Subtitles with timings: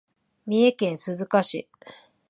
[0.47, 1.69] 三重県鈴鹿市